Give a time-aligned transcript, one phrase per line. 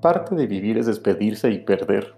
[0.00, 2.14] Parte de vivir es despedirse y perder.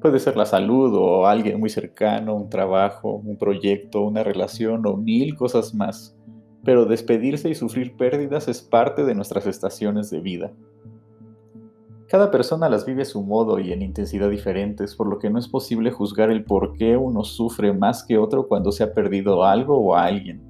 [0.00, 4.96] Puede ser la salud o alguien muy cercano, un trabajo, un proyecto, una relación o
[4.96, 6.16] mil cosas más.
[6.64, 10.52] Pero despedirse y sufrir pérdidas es parte de nuestras estaciones de vida.
[12.08, 15.38] Cada persona las vive a su modo y en intensidad diferentes, por lo que no
[15.38, 19.44] es posible juzgar el por qué uno sufre más que otro cuando se ha perdido
[19.44, 20.42] algo o a alguien.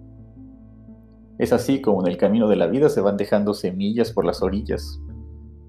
[1.39, 4.43] Es así como en el camino de la vida se van dejando semillas por las
[4.43, 5.01] orillas,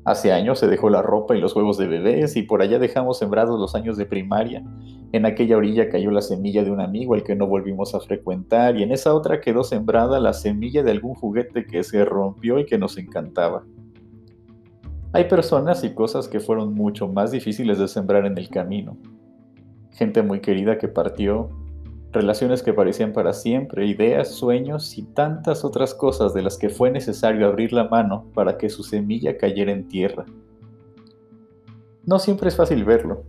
[0.08, 3.20] Hace años se dejó la ropa y los huevos de bebés y por allá dejamos
[3.20, 4.64] sembrados los años de primaria.
[5.12, 8.78] En aquella orilla cayó la semilla de un amigo al que no volvimos a frecuentar
[8.78, 12.66] y en esa otra quedó sembrada la semilla de algún juguete que se rompió y
[12.66, 13.66] que nos encantaba.
[15.12, 18.96] Hay personas y cosas que fueron mucho más difíciles de sembrar en el camino.
[19.92, 21.50] Gente muy querida que partió,
[22.18, 26.90] relaciones que parecían para siempre, ideas, sueños y tantas otras cosas de las que fue
[26.90, 30.26] necesario abrir la mano para que su semilla cayera en tierra.
[32.06, 33.24] No siempre es fácil verlo,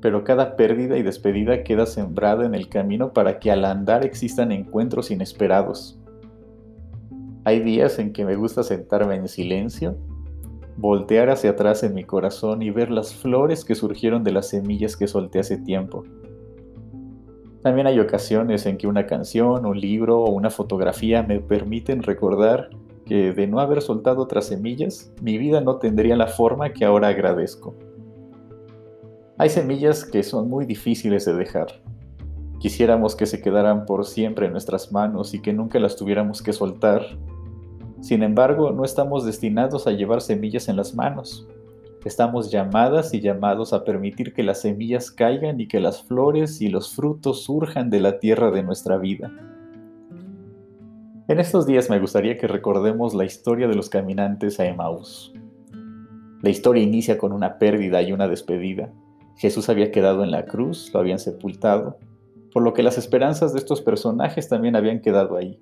[0.00, 4.52] pero cada pérdida y despedida queda sembrada en el camino para que al andar existan
[4.52, 5.98] encuentros inesperados.
[7.44, 9.96] Hay días en que me gusta sentarme en silencio,
[10.76, 14.96] voltear hacia atrás en mi corazón y ver las flores que surgieron de las semillas
[14.96, 16.04] que solté hace tiempo
[17.62, 22.70] también hay ocasiones en que una canción, un libro o una fotografía me permiten recordar
[23.04, 27.08] que de no haber soltado otras semillas, mi vida no tendría la forma que ahora
[27.08, 27.74] agradezco.
[29.36, 31.82] Hay semillas que son muy difíciles de dejar.
[32.60, 36.52] Quisiéramos que se quedaran por siempre en nuestras manos y que nunca las tuviéramos que
[36.52, 37.02] soltar.
[38.00, 41.48] Sin embargo, no estamos destinados a llevar semillas en las manos,
[42.04, 46.68] Estamos llamadas y llamados a permitir que las semillas caigan y que las flores y
[46.68, 49.30] los frutos surjan de la tierra de nuestra vida.
[51.28, 55.34] En estos días me gustaría que recordemos la historia de los caminantes a Emaús.
[56.40, 58.90] La historia inicia con una pérdida y una despedida.
[59.36, 61.98] Jesús había quedado en la cruz, lo habían sepultado,
[62.50, 65.60] por lo que las esperanzas de estos personajes también habían quedado ahí.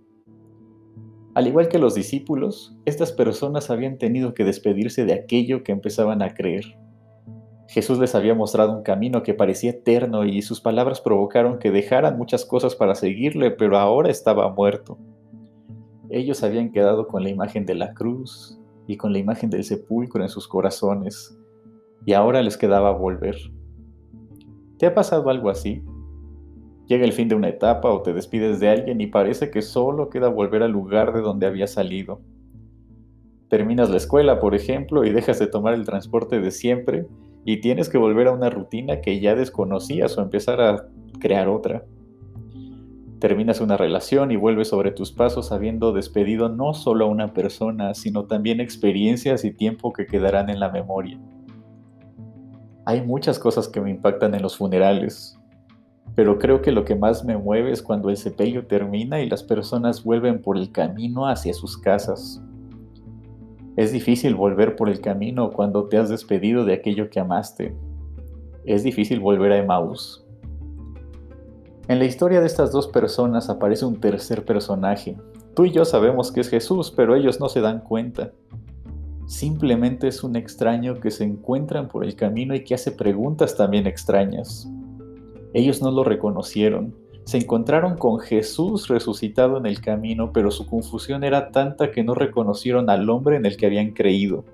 [1.39, 6.21] Al igual que los discípulos, estas personas habían tenido que despedirse de aquello que empezaban
[6.21, 6.65] a creer.
[7.69, 12.19] Jesús les había mostrado un camino que parecía eterno y sus palabras provocaron que dejaran
[12.19, 14.99] muchas cosas para seguirle, pero ahora estaba muerto.
[16.11, 20.25] Ellos habían quedado con la imagen de la cruz y con la imagen del sepulcro
[20.25, 21.39] en sus corazones,
[22.05, 23.37] y ahora les quedaba volver.
[24.77, 25.85] ¿Te ha pasado algo así?
[26.89, 30.09] Llega el fin de una etapa o te despides de alguien y parece que solo
[30.09, 32.23] queda volver al lugar de donde había salido.
[33.49, 37.07] Terminas la escuela, por ejemplo, y dejas de tomar el transporte de siempre
[37.45, 40.89] y tienes que volver a una rutina que ya desconocías o empezar a
[41.21, 41.85] crear otra.
[43.19, 47.93] Terminas una relación y vuelves sobre tus pasos habiendo despedido no solo a una persona,
[47.93, 51.21] sino también experiencias y tiempo que quedarán en la memoria.
[52.87, 55.38] Hay muchas cosas que me impactan en los funerales,
[56.15, 59.43] pero creo que lo que más me mueve es cuando el sepelio termina y las
[59.43, 62.43] personas vuelven por el camino hacia sus casas.
[63.77, 67.77] Es difícil volver por el camino cuando te has despedido de aquello que amaste.
[68.65, 70.27] Es difícil volver a Emmaus.
[71.87, 75.17] En la historia de estas dos personas aparece un tercer personaje.
[75.55, 78.33] Tú y yo sabemos que es Jesús, pero ellos no se dan cuenta.
[79.27, 83.87] Simplemente es un extraño que se encuentran por el camino y que hace preguntas también
[83.87, 84.69] extrañas.
[85.55, 86.95] Ellos no lo reconocieron.
[87.25, 92.15] Se encontraron con Jesús resucitado en el camino, pero su confusión era tanta que no
[92.15, 94.45] reconocieron al hombre en el que habían creído.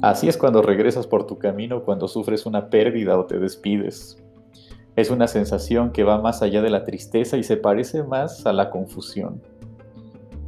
[0.00, 4.22] Así es cuando regresas por tu camino cuando sufres una pérdida o te despides.
[4.94, 8.52] Es una sensación que va más allá de la tristeza y se parece más a
[8.52, 9.40] la confusión.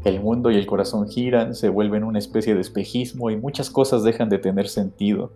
[0.04, 4.02] El mundo y el corazón giran, se vuelven una especie de espejismo y muchas cosas
[4.02, 5.32] dejan de tener sentido.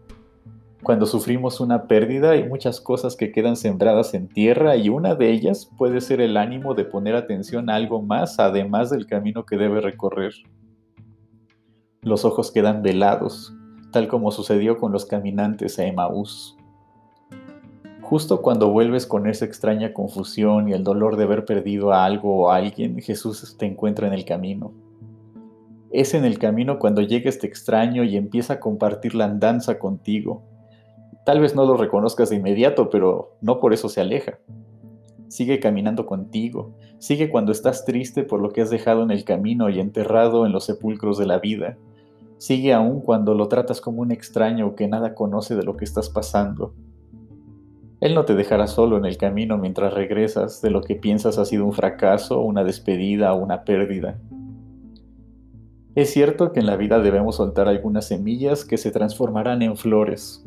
[0.84, 5.30] Cuando sufrimos una pérdida hay muchas cosas que quedan sembradas en tierra y una de
[5.30, 9.56] ellas puede ser el ánimo de poner atención a algo más además del camino que
[9.56, 10.34] debe recorrer.
[12.02, 13.54] Los ojos quedan velados,
[13.92, 16.54] tal como sucedió con los caminantes a Emaús.
[18.02, 22.36] Justo cuando vuelves con esa extraña confusión y el dolor de haber perdido a algo
[22.42, 24.74] o a alguien, Jesús te encuentra en el camino.
[25.90, 30.42] Es en el camino cuando llega este extraño y empieza a compartir la andanza contigo,
[31.24, 34.38] Tal vez no lo reconozcas de inmediato, pero no por eso se aleja.
[35.28, 39.70] Sigue caminando contigo, sigue cuando estás triste por lo que has dejado en el camino
[39.70, 41.78] y enterrado en los sepulcros de la vida.
[42.36, 46.10] Sigue aún cuando lo tratas como un extraño que nada conoce de lo que estás
[46.10, 46.74] pasando.
[48.00, 51.46] Él no te dejará solo en el camino mientras regresas de lo que piensas ha
[51.46, 54.18] sido un fracaso, una despedida o una pérdida.
[55.94, 60.44] Es cierto que en la vida debemos soltar algunas semillas que se transformarán en flores.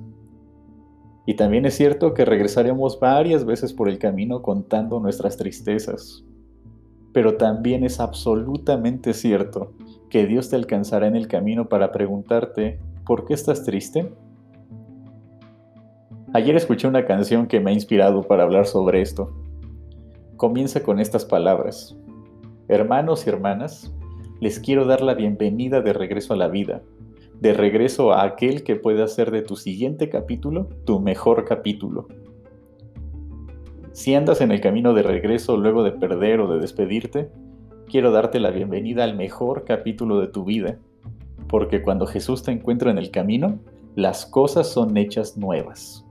[1.27, 6.23] Y también es cierto que regresaremos varias veces por el camino contando nuestras tristezas.
[7.11, 9.73] Pero también es absolutamente cierto
[10.09, 14.09] que Dios te alcanzará en el camino para preguntarte, ¿por qué estás triste?
[16.31, 19.33] Ayer escuché una canción que me ha inspirado para hablar sobre esto.
[20.37, 21.93] Comienza con estas palabras.
[22.69, 23.93] Hermanos y hermanas,
[24.39, 26.83] les quiero dar la bienvenida de regreso a la vida,
[27.39, 32.07] de regreso a aquel que puede hacer de tu siguiente capítulo tu mejor capítulo.
[33.91, 37.31] Si andas en el camino de regreso luego de perder o de despedirte,
[37.87, 40.77] quiero darte la bienvenida al mejor capítulo de tu vida,
[41.47, 43.59] porque cuando Jesús te encuentra en el camino,
[43.95, 46.03] las cosas son hechas nuevas.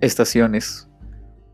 [0.00, 0.91] Estaciones.